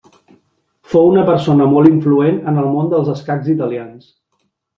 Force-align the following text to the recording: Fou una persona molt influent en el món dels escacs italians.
Fou 0.93 1.09
una 1.09 1.25
persona 1.27 1.67
molt 1.73 1.89
influent 1.91 2.39
en 2.53 2.57
el 2.63 2.71
món 2.77 2.91
dels 2.95 3.13
escacs 3.15 3.53
italians. 3.57 4.11